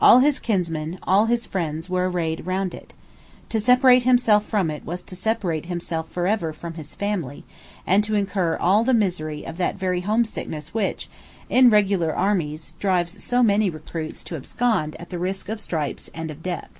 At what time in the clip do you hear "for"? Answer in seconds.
6.08-6.28